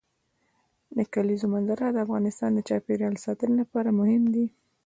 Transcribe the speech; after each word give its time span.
د 0.97 0.99
کلیزو 1.13 1.45
منظره 1.53 1.85
د 1.91 1.97
افغانستان 2.05 2.49
د 2.53 2.59
چاپیریال 2.69 3.15
ساتنې 3.25 3.55
لپاره 3.61 3.97
مهم 3.99 4.23
دي. 4.33 4.45